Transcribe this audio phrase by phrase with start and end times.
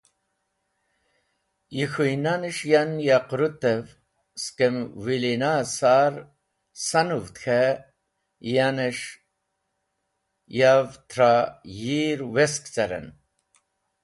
[1.75, 3.83] Yi k̃hũynanes̃h yan ya qũrũtev
[4.43, 6.13] skem wilina-e sar
[6.85, 7.61] sanũvd k̃he
[8.53, 9.09] yanes̃h
[10.59, 11.33] yav tra
[11.81, 13.07] yir wesk caren.